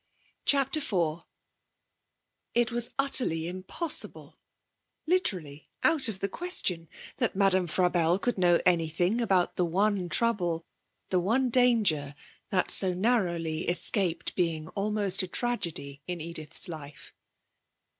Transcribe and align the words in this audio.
CHAPTER 0.45 0.79
IV 0.79 1.25
It 2.55 2.71
was 2.71 2.89
utterly 2.97 3.47
impossible, 3.47 4.39
literally 5.05 5.69
out 5.83 6.07
of 6.07 6.21
the 6.21 6.27
question, 6.27 6.89
that 7.17 7.35
Madame 7.35 7.67
Frabelle 7.67 8.17
could 8.17 8.39
know 8.39 8.59
anything 8.65 9.21
about 9.21 9.57
the 9.57 9.63
one 9.65 10.09
trouble, 10.09 10.65
the 11.09 11.19
one 11.19 11.51
danger, 11.51 12.15
that 12.49 12.71
so 12.71 12.95
narrowly 12.95 13.69
escaped 13.69 14.33
being 14.33 14.69
almost 14.69 15.21
a 15.21 15.27
tragedy, 15.27 16.01
in 16.07 16.19
Edith's 16.19 16.67
life. 16.67 17.13